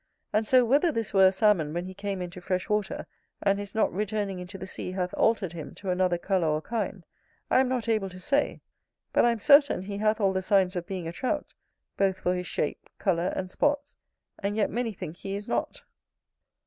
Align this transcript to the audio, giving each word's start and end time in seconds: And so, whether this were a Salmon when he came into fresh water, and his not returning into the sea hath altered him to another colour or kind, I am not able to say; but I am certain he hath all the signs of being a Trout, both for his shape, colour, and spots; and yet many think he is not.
And 0.33 0.47
so, 0.47 0.65
whether 0.65 0.91
this 0.91 1.13
were 1.13 1.27
a 1.27 1.31
Salmon 1.31 1.73
when 1.75 1.85
he 1.85 1.93
came 1.93 2.23
into 2.23 2.41
fresh 2.41 2.67
water, 2.67 3.05
and 3.43 3.59
his 3.59 3.75
not 3.75 3.93
returning 3.93 4.39
into 4.39 4.57
the 4.57 4.65
sea 4.65 4.91
hath 4.93 5.13
altered 5.13 5.53
him 5.53 5.75
to 5.75 5.91
another 5.91 6.17
colour 6.17 6.47
or 6.47 6.59
kind, 6.59 7.05
I 7.51 7.59
am 7.59 7.67
not 7.69 7.87
able 7.87 8.09
to 8.09 8.19
say; 8.19 8.61
but 9.13 9.25
I 9.25 9.29
am 9.31 9.37
certain 9.37 9.83
he 9.83 9.99
hath 9.99 10.19
all 10.19 10.33
the 10.33 10.41
signs 10.41 10.75
of 10.75 10.87
being 10.87 11.07
a 11.07 11.11
Trout, 11.13 11.53
both 11.97 12.17
for 12.19 12.33
his 12.33 12.47
shape, 12.47 12.89
colour, 12.97 13.31
and 13.35 13.51
spots; 13.51 13.95
and 14.39 14.55
yet 14.57 14.71
many 14.71 14.91
think 14.91 15.17
he 15.17 15.35
is 15.35 15.47
not. 15.47 15.83